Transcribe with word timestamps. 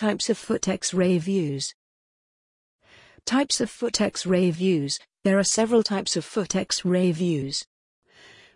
Types 0.00 0.30
of 0.30 0.38
foot 0.38 0.66
X-ray 0.66 1.18
views. 1.18 1.74
Types 3.26 3.60
of 3.60 3.68
foot 3.68 4.00
X-ray 4.00 4.50
views. 4.50 4.98
There 5.24 5.38
are 5.38 5.44
several 5.44 5.82
types 5.82 6.16
of 6.16 6.24
foot 6.24 6.56
X-ray 6.56 7.12
views. 7.12 7.66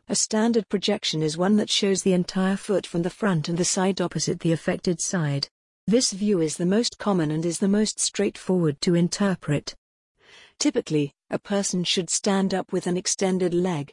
A 0.09 0.15
standard 0.15 0.67
projection 0.71 1.23
is 1.23 1.37
one 1.37 1.57
that 1.57 1.69
shows 1.69 2.03
the 2.03 2.15
entire 2.15 2.57
foot 2.57 2.87
from 2.87 3.03
the 3.03 3.11
front 3.11 3.51
and 3.51 3.59
the 3.59 3.65
side 3.67 4.01
opposite 4.01 4.41
the 4.41 4.53
affected 4.53 5.03
side. 5.03 5.47
This 5.87 6.13
view 6.13 6.41
is 6.41 6.57
the 6.57 6.65
most 6.65 6.97
common 6.97 7.31
and 7.31 7.45
is 7.45 7.59
the 7.59 7.69
most 7.69 8.01
straightforward 8.01 8.81
to 8.81 8.95
interpret. 8.95 9.75
Typically, 10.59 11.13
a 11.29 11.39
person 11.39 11.85
should 11.85 12.09
stand 12.09 12.55
up 12.55 12.73
with 12.73 12.87
an 12.87 12.97
extended 12.97 13.53
leg. 13.53 13.93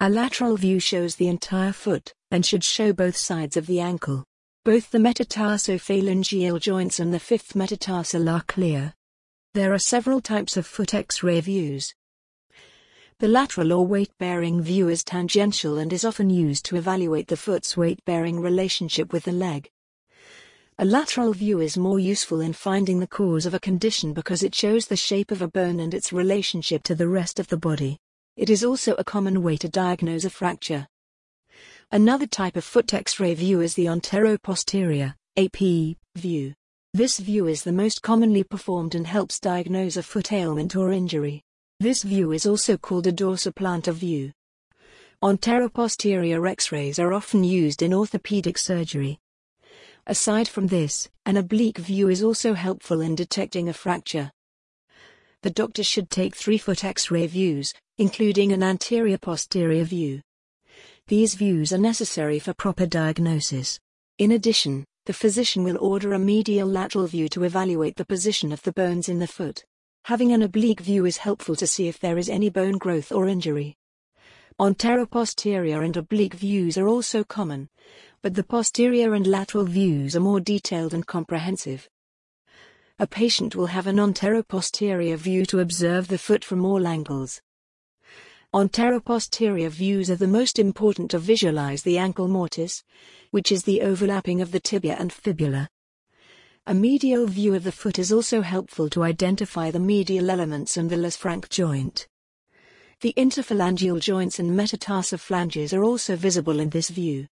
A 0.00 0.10
lateral 0.10 0.56
view 0.56 0.80
shows 0.80 1.14
the 1.14 1.28
entire 1.28 1.72
foot, 1.72 2.12
and 2.32 2.44
should 2.44 2.64
show 2.64 2.92
both 2.92 3.16
sides 3.16 3.56
of 3.56 3.68
the 3.68 3.78
ankle. 3.78 4.24
Both 4.66 4.90
the 4.90 4.98
metatarsophalangeal 4.98 6.58
joints 6.58 6.98
and 6.98 7.14
the 7.14 7.20
fifth 7.20 7.54
metatarsal 7.54 8.28
are 8.28 8.42
clear. 8.48 8.94
There 9.54 9.72
are 9.72 9.78
several 9.78 10.20
types 10.20 10.56
of 10.56 10.66
foot 10.66 10.92
X-ray 10.92 11.40
views. 11.40 11.94
The 13.20 13.28
lateral 13.28 13.72
or 13.72 13.86
weight-bearing 13.86 14.60
view 14.62 14.88
is 14.88 15.04
tangential 15.04 15.78
and 15.78 15.92
is 15.92 16.04
often 16.04 16.30
used 16.30 16.64
to 16.64 16.74
evaluate 16.74 17.28
the 17.28 17.36
foot's 17.36 17.76
weight-bearing 17.76 18.40
relationship 18.40 19.12
with 19.12 19.22
the 19.22 19.30
leg. 19.30 19.70
A 20.80 20.84
lateral 20.84 21.32
view 21.32 21.60
is 21.60 21.78
more 21.78 22.00
useful 22.00 22.40
in 22.40 22.52
finding 22.52 22.98
the 22.98 23.06
cause 23.06 23.46
of 23.46 23.54
a 23.54 23.60
condition 23.60 24.12
because 24.14 24.42
it 24.42 24.52
shows 24.52 24.88
the 24.88 24.96
shape 24.96 25.30
of 25.30 25.42
a 25.42 25.48
bone 25.48 25.78
and 25.78 25.94
its 25.94 26.12
relationship 26.12 26.82
to 26.82 26.96
the 26.96 27.06
rest 27.06 27.38
of 27.38 27.46
the 27.46 27.56
body. 27.56 27.98
It 28.36 28.50
is 28.50 28.64
also 28.64 28.96
a 28.96 29.04
common 29.04 29.44
way 29.44 29.58
to 29.58 29.68
diagnose 29.68 30.24
a 30.24 30.30
fracture. 30.30 30.88
Another 31.92 32.26
type 32.26 32.56
of 32.56 32.64
foot 32.64 32.92
X-ray 32.92 33.34
view 33.34 33.60
is 33.60 33.74
the 33.74 33.86
anteroposterior 33.86 35.14
AP 35.36 35.96
view. 36.16 36.52
This 36.92 37.18
view 37.20 37.46
is 37.46 37.62
the 37.62 37.70
most 37.70 38.02
commonly 38.02 38.42
performed 38.42 38.96
and 38.96 39.06
helps 39.06 39.38
diagnose 39.38 39.96
a 39.96 40.02
foot 40.02 40.32
ailment 40.32 40.74
or 40.74 40.90
injury. 40.90 41.42
This 41.78 42.02
view 42.02 42.32
is 42.32 42.44
also 42.44 42.76
called 42.76 43.06
a 43.06 43.12
dorsoplantar 43.12 43.92
view. 43.92 44.32
Anteroposterior 45.22 46.50
X-rays 46.50 46.98
are 46.98 47.12
often 47.12 47.44
used 47.44 47.82
in 47.82 47.94
orthopedic 47.94 48.58
surgery. 48.58 49.20
Aside 50.08 50.48
from 50.48 50.66
this, 50.66 51.08
an 51.24 51.36
oblique 51.36 51.78
view 51.78 52.08
is 52.08 52.20
also 52.20 52.54
helpful 52.54 53.00
in 53.00 53.14
detecting 53.14 53.68
a 53.68 53.72
fracture. 53.72 54.32
The 55.42 55.50
doctor 55.50 55.84
should 55.84 56.10
take 56.10 56.34
three 56.34 56.58
foot 56.58 56.84
X-ray 56.84 57.28
views, 57.28 57.72
including 57.96 58.50
an 58.50 58.64
anterior 58.64 59.18
posterior 59.18 59.84
view. 59.84 60.22
These 61.08 61.36
views 61.36 61.72
are 61.72 61.78
necessary 61.78 62.40
for 62.40 62.52
proper 62.52 62.84
diagnosis. 62.84 63.78
In 64.18 64.32
addition, 64.32 64.84
the 65.04 65.12
physician 65.12 65.62
will 65.62 65.78
order 65.78 66.14
a 66.14 66.18
medial 66.18 66.66
lateral 66.66 67.06
view 67.06 67.28
to 67.28 67.44
evaluate 67.44 67.94
the 67.94 68.04
position 68.04 68.50
of 68.50 68.60
the 68.62 68.72
bones 68.72 69.08
in 69.08 69.20
the 69.20 69.28
foot. 69.28 69.64
Having 70.06 70.32
an 70.32 70.42
oblique 70.42 70.80
view 70.80 71.06
is 71.06 71.18
helpful 71.18 71.54
to 71.54 71.66
see 71.66 71.86
if 71.86 72.00
there 72.00 72.18
is 72.18 72.28
any 72.28 72.50
bone 72.50 72.76
growth 72.76 73.12
or 73.12 73.28
injury. 73.28 73.76
Anteroposterior 74.58 75.84
and 75.84 75.96
oblique 75.96 76.34
views 76.34 76.76
are 76.76 76.88
also 76.88 77.22
common, 77.22 77.68
but 78.20 78.34
the 78.34 78.42
posterior 78.42 79.14
and 79.14 79.28
lateral 79.28 79.64
views 79.64 80.16
are 80.16 80.20
more 80.20 80.40
detailed 80.40 80.92
and 80.92 81.06
comprehensive. 81.06 81.88
A 82.98 83.06
patient 83.06 83.54
will 83.54 83.66
have 83.66 83.86
an 83.86 83.98
anteroposterior 83.98 85.16
view 85.16 85.46
to 85.46 85.60
observe 85.60 86.08
the 86.08 86.18
foot 86.18 86.44
from 86.44 86.64
all 86.64 86.84
angles. 86.84 87.40
Anteroposterior 88.54 89.68
views 89.68 90.10
are 90.10 90.16
the 90.16 90.26
most 90.26 90.58
important 90.58 91.10
to 91.10 91.18
visualize 91.18 91.82
the 91.82 91.98
ankle 91.98 92.28
mortise, 92.28 92.82
which 93.30 93.52
is 93.52 93.64
the 93.64 93.82
overlapping 93.82 94.40
of 94.40 94.50
the 94.52 94.60
tibia 94.60 94.96
and 94.98 95.12
fibula. 95.12 95.68
A 96.66 96.74
medial 96.74 97.26
view 97.26 97.54
of 97.54 97.64
the 97.64 97.70
foot 97.70 97.98
is 97.98 98.10
also 98.10 98.40
helpful 98.40 98.88
to 98.90 99.04
identify 99.04 99.70
the 99.70 99.78
medial 99.78 100.30
elements 100.30 100.76
and 100.76 100.90
the 100.90 100.96
Lisfranc 100.96 101.48
joint. 101.48 102.08
The 103.02 103.14
interphalangeal 103.16 104.00
joints 104.00 104.38
and 104.38 104.58
metatarsophalanges 104.58 105.76
are 105.76 105.84
also 105.84 106.16
visible 106.16 106.58
in 106.58 106.70
this 106.70 106.88
view. 106.88 107.28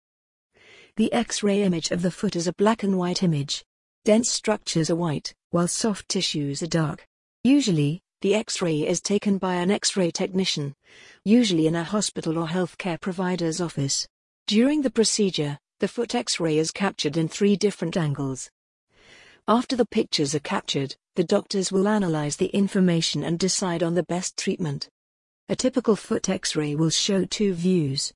The 0.96 1.10
X-ray 1.12 1.62
image 1.62 1.90
of 1.90 2.02
the 2.02 2.10
foot 2.10 2.36
is 2.36 2.46
a 2.46 2.52
black 2.52 2.82
and 2.82 2.98
white 2.98 3.22
image. 3.22 3.64
Dense 4.04 4.28
structures 4.28 4.90
are 4.90 4.96
white, 4.96 5.32
while 5.50 5.68
soft 5.68 6.08
tissues 6.08 6.62
are 6.62 6.66
dark. 6.66 7.06
Usually, 7.44 8.01
the 8.22 8.36
X-ray 8.36 8.86
is 8.86 9.00
taken 9.00 9.36
by 9.36 9.54
an 9.54 9.72
X-ray 9.72 10.12
technician, 10.12 10.76
usually 11.24 11.66
in 11.66 11.74
a 11.74 11.82
hospital 11.82 12.38
or 12.38 12.46
healthcare 12.46 13.00
provider's 13.00 13.60
office. 13.60 14.06
During 14.46 14.82
the 14.82 14.90
procedure, 14.90 15.58
the 15.80 15.88
foot 15.88 16.14
X-ray 16.14 16.56
is 16.56 16.70
captured 16.70 17.16
in 17.16 17.26
three 17.26 17.56
different 17.56 17.96
angles. 17.96 18.48
After 19.48 19.74
the 19.74 19.86
pictures 19.86 20.36
are 20.36 20.40
captured, 20.40 20.94
the 21.16 21.24
doctors 21.24 21.72
will 21.72 21.88
analyze 21.88 22.36
the 22.36 22.46
information 22.46 23.24
and 23.24 23.40
decide 23.40 23.82
on 23.82 23.94
the 23.94 24.04
best 24.04 24.36
treatment. 24.36 24.88
A 25.48 25.56
typical 25.56 25.96
foot 25.96 26.28
X-ray 26.28 26.76
will 26.76 26.90
show 26.90 27.24
two 27.24 27.54
views. 27.54 28.12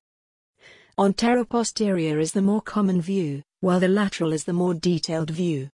Anteroposterior 0.96 2.20
is 2.20 2.30
the 2.30 2.42
more 2.42 2.62
common 2.62 3.00
view, 3.00 3.42
while 3.58 3.80
the 3.80 3.88
lateral 3.88 4.32
is 4.32 4.44
the 4.44 4.52
more 4.52 4.72
detailed 4.72 5.30
view. 5.30 5.68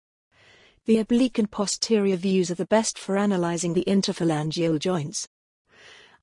The 0.89 0.97
oblique 0.97 1.37
and 1.37 1.51
posterior 1.51 2.15
views 2.15 2.49
are 2.49 2.55
the 2.55 2.65
best 2.65 2.97
for 2.97 3.15
analyzing 3.15 3.75
the 3.75 3.83
interphalangeal 3.85 4.79
joints. 4.79 5.27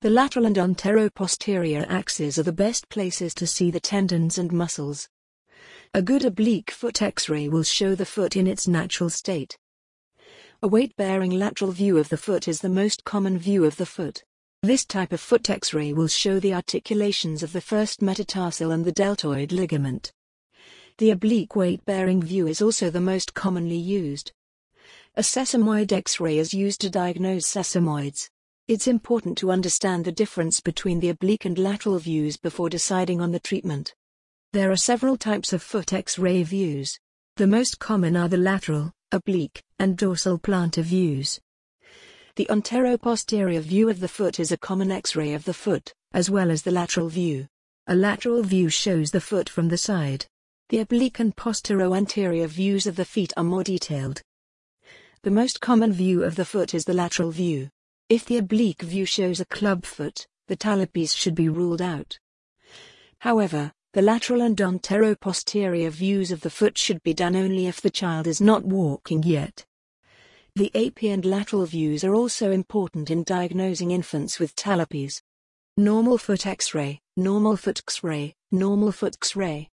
The 0.01 0.11
lateral 0.11 0.45
and 0.45 0.57
anteroposterior 0.57 1.87
axes 1.89 2.37
are 2.37 2.43
the 2.43 2.51
best 2.51 2.89
places 2.89 3.33
to 3.35 3.47
see 3.47 3.71
the 3.71 3.79
tendons 3.79 4.39
and 4.39 4.51
muscles. 4.51 5.09
A 5.95 6.03
good 6.03 6.25
oblique 6.25 6.73
foot 6.73 7.01
x-ray 7.01 7.47
will 7.47 7.63
show 7.63 7.95
the 7.95 8.05
foot 8.05 8.35
in 8.35 8.49
its 8.49 8.67
natural 8.67 9.09
state. 9.09 9.57
A 10.61 10.67
weight-bearing 10.67 11.31
lateral 11.31 11.71
view 11.71 11.97
of 11.97 12.09
the 12.09 12.17
foot 12.17 12.49
is 12.49 12.59
the 12.59 12.69
most 12.69 13.05
common 13.05 13.39
view 13.39 13.65
of 13.65 13.77
the 13.77 13.87
foot. 13.87 14.25
This 14.65 14.85
type 14.85 15.13
of 15.13 15.21
foot 15.21 15.49
x-ray 15.49 15.93
will 15.93 16.09
show 16.09 16.41
the 16.41 16.55
articulations 16.55 17.45
of 17.45 17.53
the 17.53 17.61
first 17.61 18.03
metatarsal 18.03 18.73
and 18.73 18.85
the 18.85 18.91
deltoid 18.91 19.53
ligament. 19.53 20.11
The 20.99 21.11
oblique 21.11 21.55
weight-bearing 21.55 22.21
view 22.21 22.49
is 22.49 22.61
also 22.61 22.91
the 22.91 23.01
most 23.01 23.33
commonly 23.33 23.77
used. 23.77 24.33
A 25.19 25.23
sesamoid 25.23 25.93
X-ray 25.93 26.37
is 26.37 26.53
used 26.53 26.83
to 26.83 26.91
diagnose 26.91 27.47
sesamoids. 27.47 28.29
It's 28.69 28.87
important 28.87 29.39
to 29.39 29.51
understand 29.51 30.05
the 30.05 30.13
difference 30.13 30.61
between 30.61 31.01
the 31.01 31.09
oblique 31.09 31.47
and 31.47 31.59
lateral 31.59 31.99
views 31.99 32.37
before 32.37 32.69
deciding 32.69 33.23
on 33.23 33.33
the 33.33 33.41
treatment. 33.41 33.95
There 34.53 34.71
are 34.71 34.77
several 34.77 35.17
types 35.17 35.55
of 35.55 35.63
foot 35.63 35.95
X-ray 35.95 36.43
views. 36.43 36.99
The 37.37 37.47
most 37.47 37.79
common 37.79 38.15
are 38.15 38.29
the 38.29 38.37
lateral, 38.37 38.93
oblique, 39.11 39.63
and 39.79 39.97
dorsal 39.97 40.39
plantar 40.39 40.83
views. 40.83 41.41
The 42.35 42.49
anteroposterior 42.51 43.63
view 43.63 43.89
of 43.89 44.01
the 44.01 44.09
foot 44.09 44.39
is 44.39 44.53
a 44.53 44.59
common 44.59 44.91
X-ray 44.91 45.33
of 45.33 45.47
the 45.47 45.55
foot, 45.55 45.95
as 46.13 46.29
well 46.29 46.51
as 46.51 46.63
the 46.63 46.73
lateral 46.73 47.09
view. 47.09 47.47
A 47.87 47.95
lateral 47.95 48.43
view 48.43 48.69
shows 48.69 49.13
the 49.13 49.23
foot 49.23 49.49
from 49.49 49.69
the 49.69 49.79
side. 49.79 50.27
The 50.69 50.81
oblique 50.81 51.21
and 51.21 51.35
posterior-anterior 51.35 52.49
views 52.49 52.87
of 52.87 52.97
the 52.97 53.07
feet 53.07 53.33
are 53.39 53.45
more 53.45 53.65
detailed. 53.65 54.21
The 55.23 55.31
most 55.31 55.61
common 55.61 55.93
view 55.93 56.23
of 56.23 56.37
the 56.37 56.45
foot 56.45 56.75
is 56.75 56.85
the 56.85 56.95
lateral 56.95 57.31
view. 57.31 57.71
If 58.09 58.25
the 58.25 58.39
oblique 58.39 58.83
view 58.83 59.05
shows 59.05 59.41
a 59.41 59.47
club 59.47 59.85
foot, 59.85 60.27
the 60.47 60.57
talipes 60.57 61.15
should 61.15 61.35
be 61.35 61.49
ruled 61.49 61.83
out. 61.83 62.19
However, 63.19 63.73
the 63.93 64.03
lateral 64.03 64.43
and 64.43 64.57
anteroposterior 64.57 65.91
views 65.91 66.31
of 66.31 66.43
the 66.43 66.51
foot 66.51 66.79
should 66.79 67.03
be 67.03 67.15
done 67.15 67.35
only 67.35 67.67
if 67.67 67.81
the 67.81 67.91
child 67.91 68.27
is 68.27 68.41
not 68.41 68.65
walking 68.65 69.23
yet. 69.23 69.65
The 70.55 70.71
AP 70.75 71.03
and 71.05 71.25
lateral 71.25 71.67
views 71.67 72.05
are 72.05 72.15
also 72.15 72.51
important 72.51 73.11
in 73.11 73.25
diagnosing 73.25 73.91
infants 73.91 74.39
with 74.39 74.55
talipes. 74.55 75.23
Normal 75.77 76.19
foot 76.19 76.47
X-ray, 76.47 77.01
normal 77.17 77.57
foot 77.57 77.81
X-ray, 77.81 78.35
normal 78.53 78.93
foot 78.93 79.17
X-ray. 79.17 79.71